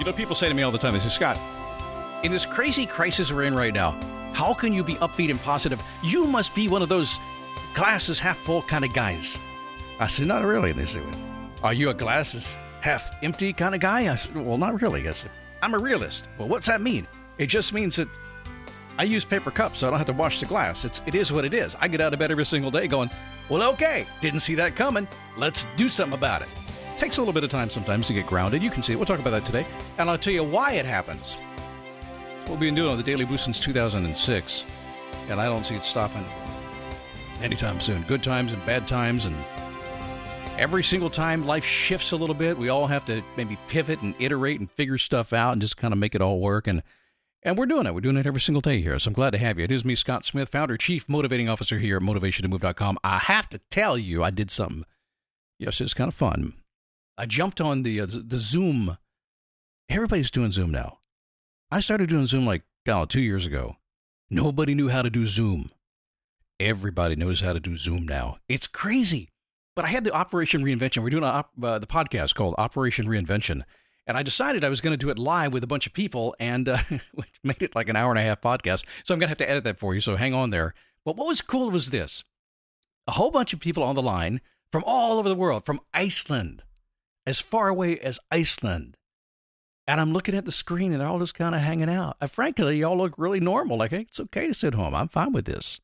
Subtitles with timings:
[0.00, 1.38] You know, people say to me all the time, they say, Scott,
[2.22, 3.90] in this crazy crisis we're in right now,
[4.32, 5.82] how can you be upbeat and positive?
[6.02, 7.20] You must be one of those
[7.74, 9.38] glasses half full kind of guys.
[9.98, 10.72] I said, not really.
[10.72, 11.02] They said,
[11.62, 14.10] are you a glasses half empty kind of guy?
[14.10, 15.06] I said, well, not really.
[15.06, 16.28] I said, I'm a realist.
[16.38, 17.06] Well, what's that mean?
[17.36, 18.08] It just means that
[18.96, 20.86] I use paper cups, so I don't have to wash the glass.
[20.86, 21.76] It's it is what it is.
[21.78, 23.10] I get out of bed every single day going,
[23.50, 25.06] well, okay, didn't see that coming.
[25.36, 26.48] Let's do something about it.
[27.00, 28.62] Takes a little bit of time sometimes to get grounded.
[28.62, 28.96] You can see it.
[28.96, 31.32] We'll talk about that today, and I'll tell you why it happens.
[32.42, 34.64] What we've been doing on the Daily Boost since 2006,
[35.30, 36.26] and I don't see it stopping
[37.42, 38.02] anytime soon.
[38.02, 39.34] Good times and bad times, and
[40.58, 44.14] every single time life shifts a little bit, we all have to maybe pivot and
[44.18, 46.66] iterate and figure stuff out and just kind of make it all work.
[46.66, 46.82] And
[47.42, 47.94] and we're doing it.
[47.94, 48.98] We're doing it every single day here.
[48.98, 49.64] So I'm glad to have you.
[49.64, 52.98] It is me, Scott Smith, founder, chief motivating officer here at motivationtomove.com.
[53.02, 54.84] I have to tell you, I did something
[55.58, 55.86] yesterday.
[55.86, 56.59] It's kind of fun.
[57.20, 58.96] I jumped on the uh, the Zoom.
[59.90, 61.00] Everybody's doing Zoom now.
[61.70, 63.76] I started doing Zoom like oh, two years ago.
[64.30, 65.70] Nobody knew how to do Zoom.
[66.58, 68.38] Everybody knows how to do Zoom now.
[68.48, 69.28] It's crazy.
[69.76, 71.02] But I had the Operation Reinvention.
[71.02, 73.64] We're doing a, uh, the podcast called Operation Reinvention.
[74.06, 76.34] And I decided I was going to do it live with a bunch of people
[76.40, 76.78] and uh,
[77.12, 78.86] which made it like an hour and a half podcast.
[79.04, 80.00] So I'm going to have to edit that for you.
[80.00, 80.72] So hang on there.
[81.04, 82.24] But what was cool was this
[83.06, 84.40] a whole bunch of people on the line
[84.72, 86.62] from all over the world, from Iceland,
[87.26, 88.96] as far away as Iceland.
[89.86, 92.16] And I'm looking at the screen and they're all just kind of hanging out.
[92.20, 93.78] And frankly, y'all look really normal.
[93.78, 94.94] Like, hey, it's okay to sit home.
[94.94, 95.80] I'm fine with this.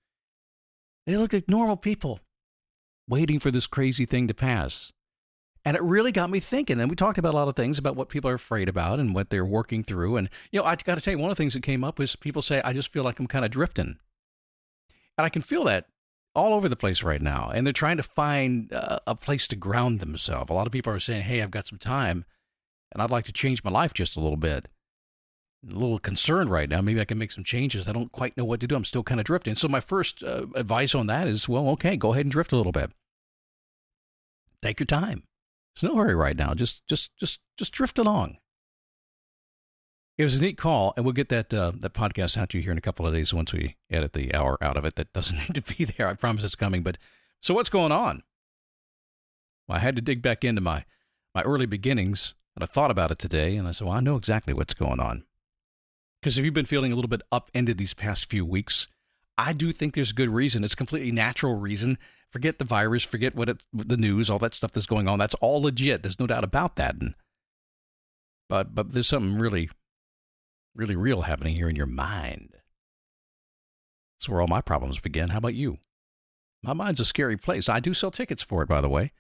[1.06, 2.20] They look like normal people
[3.08, 4.92] waiting for this crazy thing to pass.
[5.64, 6.78] And it really got me thinking.
[6.78, 9.12] And we talked about a lot of things about what people are afraid about and
[9.12, 10.16] what they're working through.
[10.16, 11.98] And, you know, I got to tell you, one of the things that came up
[11.98, 13.98] was people say, I just feel like I'm kind of drifting.
[15.18, 15.86] And I can feel that
[16.36, 17.50] all over the place right now.
[17.52, 20.50] And they're trying to find uh, a place to ground themselves.
[20.50, 22.24] A lot of people are saying, hey, I've got some time
[22.92, 24.68] and I'd like to change my life just a little bit.
[25.68, 26.80] a little concerned right now.
[26.80, 27.88] Maybe I can make some changes.
[27.88, 28.76] I don't quite know what to do.
[28.76, 29.54] I'm still kind of drifting.
[29.54, 32.56] So my first uh, advice on that is, well, okay, go ahead and drift a
[32.56, 32.92] little bit.
[34.62, 35.24] Take your time.
[35.74, 36.54] There's no hurry right now.
[36.54, 38.36] Just, just, just, just drift along.
[40.18, 42.62] It was a neat call, and we'll get that uh, that podcast out to you
[42.62, 44.96] here in a couple of days once we edit the hour out of it.
[44.96, 46.08] That doesn't need to be there.
[46.08, 46.82] I promise it's coming.
[46.82, 46.96] But
[47.40, 48.22] so what's going on?
[49.68, 50.84] Well, I had to dig back into my
[51.34, 54.16] my early beginnings, and I thought about it today, and I said, well, I know
[54.16, 55.24] exactly what's going on.
[56.20, 58.86] Because if you've been feeling a little bit upended these past few weeks,
[59.36, 60.64] I do think there's good reason.
[60.64, 61.98] It's completely natural reason.
[62.30, 65.18] Forget the virus, forget what it, the news, all that stuff that's going on.
[65.18, 66.02] That's all legit.
[66.02, 66.96] There's no doubt about that.
[67.00, 67.14] And,
[68.48, 69.68] but but there's something really
[70.76, 72.56] really real happening here in your mind.
[74.16, 75.30] That's where all my problems begin.
[75.30, 75.78] How about you?
[76.62, 77.68] My mind's a scary place.
[77.68, 79.12] I do sell tickets for it, by the way.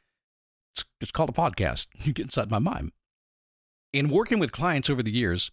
[0.74, 1.88] It's, it's called a podcast.
[2.04, 2.92] You get inside my mind.
[3.92, 5.50] In working with clients over the years,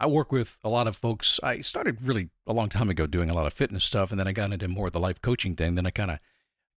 [0.00, 1.40] I work with a lot of folks.
[1.42, 4.28] I started really a long time ago doing a lot of fitness stuff, and then
[4.28, 5.74] I got into more of the life coaching thing.
[5.74, 6.20] Then I kind of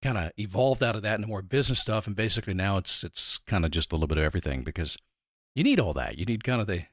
[0.02, 3.38] kind of evolved out of that into more business stuff, and basically now it's it's
[3.38, 4.96] kind of just a little bit of everything because
[5.54, 6.16] you need all that.
[6.16, 6.84] You need kind of the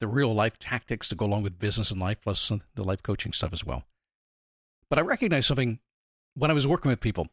[0.00, 3.32] the real life tactics to go along with business and life, plus the life coaching
[3.32, 3.84] stuff as well.
[4.88, 5.80] But I recognize something
[6.34, 7.28] when I was working with people,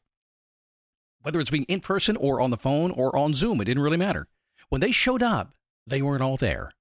[1.22, 3.98] whether it's being in person or on the phone or on Zoom, it didn't really
[3.98, 4.28] matter.
[4.70, 5.54] When they showed up,
[5.86, 6.72] they weren't all there.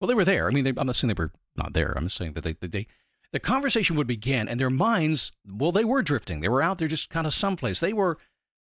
[0.00, 0.46] Well, they were there.
[0.46, 1.92] I mean, they, I'm not saying they were not there.
[1.96, 2.86] I'm saying that they, they, they,
[3.32, 6.40] the conversation would begin, and their minds, well, they were drifting.
[6.40, 7.80] They were out there just kind of someplace.
[7.80, 8.16] They were,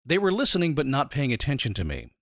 [0.05, 2.12] they were listening but not paying attention to me.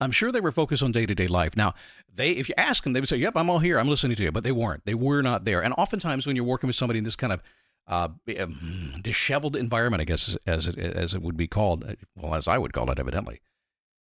[0.00, 1.56] I'm sure they were focused on day to day life.
[1.56, 1.74] Now,
[2.12, 3.78] they, if you ask them, they would say, "Yep, I'm all here.
[3.78, 4.84] I'm listening to you," but they weren't.
[4.84, 5.62] They were not there.
[5.62, 7.42] And oftentimes, when you're working with somebody in this kind of
[7.88, 12.34] uh, um, disheveled environment, I guess as it, as it would be called, uh, well,
[12.34, 13.40] as I would call it, evidently,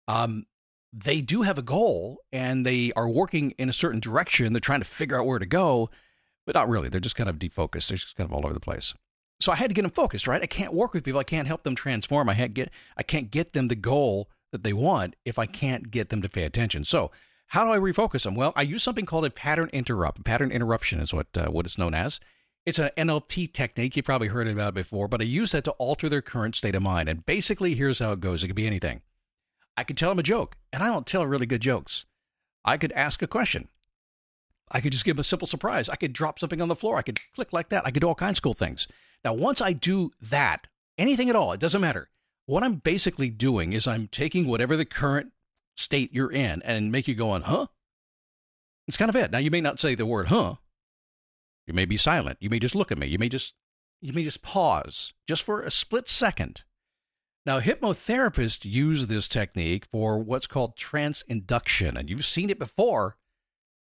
[0.07, 0.45] um,
[0.93, 4.53] they do have a goal and they are working in a certain direction.
[4.53, 5.89] They're trying to figure out where to go,
[6.45, 6.89] but not really.
[6.89, 7.87] They're just kind of defocused.
[7.87, 8.93] They're just kind of all over the place.
[9.39, 10.41] So I had to get them focused, right?
[10.41, 11.19] I can't work with people.
[11.19, 12.29] I can't help them transform.
[12.29, 15.91] I can't get I can't get them the goal that they want if I can't
[15.91, 16.83] get them to pay attention.
[16.83, 17.11] So,
[17.47, 18.35] how do I refocus them?
[18.35, 20.23] Well, I use something called a pattern interrupt.
[20.23, 22.19] Pattern interruption is what uh, what it's known as.
[22.65, 23.95] It's an NLP technique.
[23.95, 26.75] You've probably heard about it before, but I use that to alter their current state
[26.75, 27.09] of mind.
[27.09, 28.43] And basically, here's how it goes.
[28.43, 29.01] It could be anything.
[29.75, 32.05] I could tell them a joke, and I don't tell really good jokes.
[32.63, 33.67] I could ask a question.
[34.71, 35.89] I could just give them a simple surprise.
[35.89, 36.97] I could drop something on the floor.
[36.97, 37.85] I could click like that.
[37.85, 38.87] I could do all kinds of cool things.
[39.25, 42.09] Now, once I do that, anything at all, it doesn't matter.
[42.45, 45.31] What I'm basically doing is I'm taking whatever the current
[45.75, 47.67] state you're in and make you go on, huh?
[48.87, 49.31] It's kind of it.
[49.31, 50.55] Now you may not say the word huh.
[51.67, 52.37] You may be silent.
[52.41, 53.07] You may just look at me.
[53.07, 53.53] You may just
[54.01, 56.63] you may just pause just for a split second.
[57.45, 63.17] Now, hypnotherapists use this technique for what's called trance induction, and you've seen it before.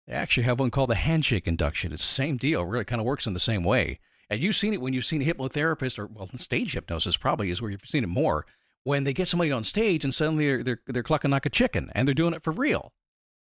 [0.08, 1.92] They actually have one called the handshake induction.
[1.92, 4.00] It's the same deal, really kind of works in the same way.
[4.34, 7.62] And you've seen it when you've seen a hypnotherapist, or well, stage hypnosis probably is
[7.62, 8.48] where you've seen it more.
[8.84, 11.92] When they get somebody on stage and suddenly they're, they're, they're clucking like a chicken
[11.94, 12.94] and they're doing it for real.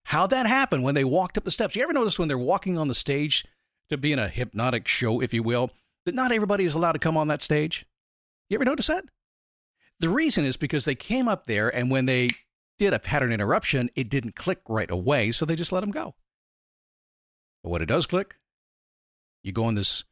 [0.05, 1.75] How'd that happen when they walked up the steps?
[1.75, 3.47] You ever notice when they're walking on the stage
[3.89, 5.71] to be in a hypnotic show, if you will,
[6.05, 7.87] that not everybody is allowed to come on that stage?
[8.51, 9.07] You ever notice that?
[10.01, 12.29] The reason is because they came up there and when they
[12.79, 16.15] did a pattern interruption, it didn't click right away, so they just let them go.
[17.63, 18.37] But when it does click,
[19.43, 20.05] you go in this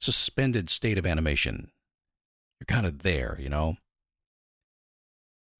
[0.00, 1.70] suspended state of animation.
[2.58, 3.76] You're kind of there, you know?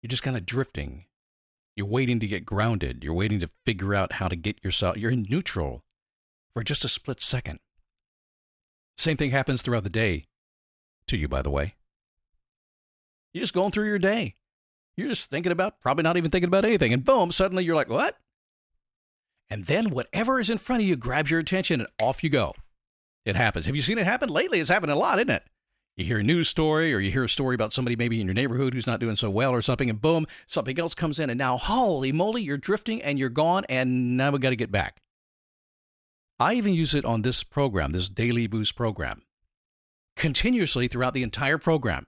[0.03, 1.05] You're just kind of drifting.
[1.77, 3.05] You're waiting to get grounded.
[3.05, 4.97] You're waiting to figure out how to get yourself.
[4.97, 5.85] You're in neutral
[6.53, 7.59] for just a split second.
[8.97, 10.27] Same thing happens throughout the day
[11.07, 11.75] to you, by the way.
[13.33, 14.35] You're just going through your day.
[14.97, 16.93] You're just thinking about, probably not even thinking about anything.
[16.93, 18.17] And boom, suddenly you're like, what?
[19.49, 22.55] And then whatever is in front of you grabs your attention and off you go.
[23.25, 23.67] It happens.
[23.67, 24.29] Have you seen it happen?
[24.29, 25.45] Lately, it's happened a lot, isn't it?
[25.97, 28.35] You hear a news story or you hear a story about somebody maybe in your
[28.35, 31.29] neighborhood who's not doing so well or something, and boom, something else comes in.
[31.29, 34.73] And now, holy moly, you're drifting and you're gone, and now we got to get
[34.73, 35.03] back.
[36.39, 39.23] I even use it on this program, this Daily Boost program,
[40.17, 42.07] continuously throughout the entire program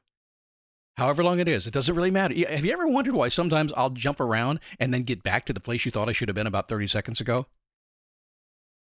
[0.97, 1.67] however long it is.
[1.67, 2.35] It doesn't really matter.
[2.49, 5.61] Have you ever wondered why sometimes I'll jump around and then get back to the
[5.61, 7.47] place you thought I should have been about 30 seconds ago?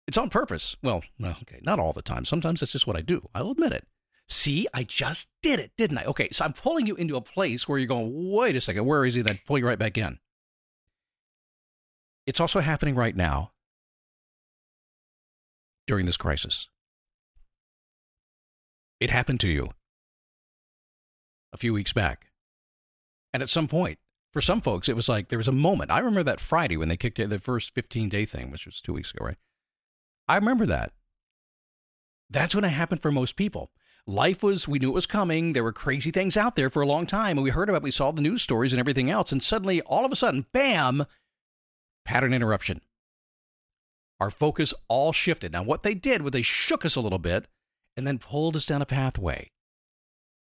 [0.08, 0.78] It's on purpose.
[0.82, 2.24] Well, okay, not all the time.
[2.24, 3.28] Sometimes that's just what I do.
[3.36, 3.86] I'll admit it.
[4.30, 6.06] See, I just did it, didn't I?
[6.06, 9.06] Okay, so I'm pulling you into a place where you're going, wait a second, where
[9.06, 9.22] is he?
[9.22, 10.20] Then pull you right back in.
[12.26, 13.52] It's also happening right now
[15.88, 16.68] during this crisis.
[19.00, 19.70] It happened to you
[21.54, 22.28] a few weeks back.
[23.34, 24.00] And at some point,
[24.34, 25.92] for some folks, it was like there was a moment.
[25.92, 28.94] I remember that Friday when they kicked the first 15 day thing, which was two
[28.94, 29.38] weeks ago, right?
[30.28, 30.94] I remember that.
[32.30, 33.72] That's when it happened for most people.
[34.06, 35.54] Life was, we knew it was coming.
[35.54, 37.38] There were crazy things out there for a long time.
[37.38, 39.32] And we heard about, we saw the news stories and everything else.
[39.32, 41.06] And suddenly, all of a sudden, bam,
[42.06, 42.82] pattern interruption.
[44.20, 45.52] Our focus all shifted.
[45.52, 47.48] Now, what they did was they shook us a little bit
[47.96, 49.50] and then pulled us down a pathway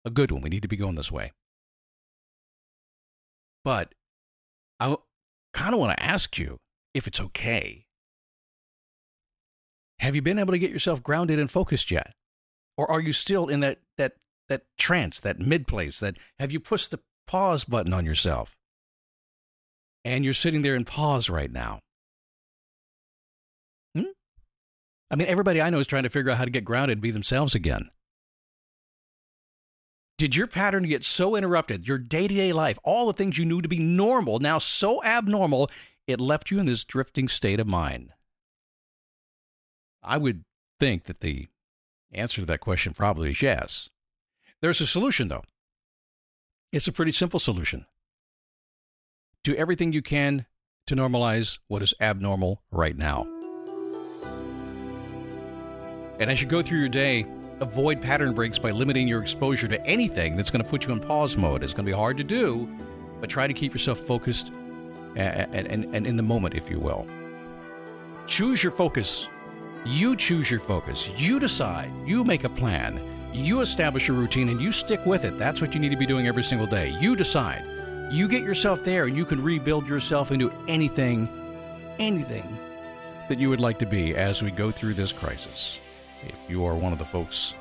[0.06, 0.42] a good one.
[0.42, 1.32] We need to be going this way.
[3.64, 3.94] But
[4.80, 4.96] I
[5.54, 6.58] kind of want to ask you
[6.94, 7.86] if it's okay.
[10.02, 12.14] Have you been able to get yourself grounded and focused yet?
[12.76, 14.14] Or are you still in that that
[14.50, 18.56] that trance, that mid place, that have you pushed the pause button on yourself?
[20.04, 21.80] And you're sitting there in pause right now.
[23.96, 24.10] Hmm?
[25.12, 27.02] I mean, everybody I know is trying to figure out how to get grounded and
[27.02, 27.92] be themselves again.
[30.18, 33.46] Did your pattern get so interrupted, your day to day life, all the things you
[33.46, 35.70] knew to be normal, now so abnormal,
[36.08, 38.14] it left you in this drifting state of mind?
[40.04, 40.44] I would
[40.80, 41.48] think that the
[42.12, 43.90] answer to that question probably is yes.
[44.62, 45.44] There's a solution, though.
[46.72, 47.86] It's a pretty simple solution.
[49.44, 50.46] Do everything you can
[50.88, 53.28] to normalize what is abnormal right now.
[56.20, 57.26] And as you go through your day,
[57.60, 61.00] avoid pattern breaks by limiting your exposure to anything that's going to put you in
[61.00, 61.64] pause mode.
[61.64, 62.70] It's going to be hard to do,
[63.20, 64.52] but try to keep yourself focused
[65.16, 67.08] and, and, and in the moment, if you will.
[68.28, 69.28] Choose your focus.
[69.86, 71.10] You choose your focus.
[71.20, 71.92] You decide.
[72.06, 73.02] You make a plan.
[73.34, 75.38] You establish a routine and you stick with it.
[75.38, 76.96] That's what you need to be doing every single day.
[77.00, 77.64] You decide.
[78.12, 81.28] You get yourself there and you can rebuild yourself into anything,
[81.98, 82.58] anything
[83.30, 85.80] that you would like to be as we go through this crisis
[86.28, 87.54] if you are one of the folks,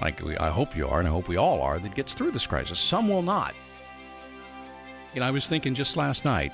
[0.00, 2.32] like we, I hope you are, and I hope we all are, that gets through
[2.32, 2.80] this crisis.
[2.80, 3.54] Some will not.
[5.14, 6.52] You know, I was thinking just last night,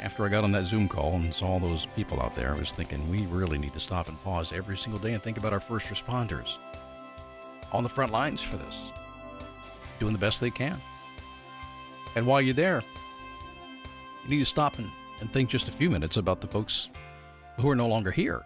[0.00, 2.58] after I got on that Zoom call and saw all those people out there, I
[2.58, 5.52] was thinking we really need to stop and pause every single day and think about
[5.52, 6.56] our first responders
[7.70, 8.90] on the front lines for this,
[9.98, 10.80] doing the best they can.
[12.16, 12.82] And while you're there,
[14.24, 14.90] you need to stop and,
[15.20, 16.88] and think just a few minutes about the folks
[17.58, 18.42] who are no longer here.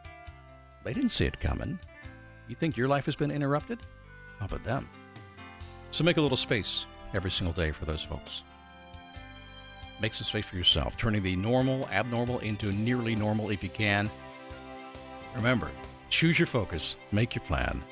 [0.83, 1.79] They didn't see it coming.
[2.49, 3.79] You think your life has been interrupted?
[4.41, 4.89] How about them?
[5.93, 6.85] So make a little space
[7.15, 8.43] every single day for those folks.
[10.05, 14.11] Make some space for yourself, turning the normal, abnormal into nearly normal if you can.
[15.35, 15.71] Remember,
[16.11, 17.83] choose your focus, make your plan,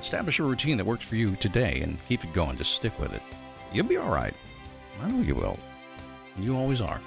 [0.00, 2.56] establish a routine that works for you today, and keep it going.
[2.56, 3.22] Just stick with it.
[3.72, 4.34] You'll be all right.
[5.00, 5.56] I know you will.
[6.36, 7.00] You always are.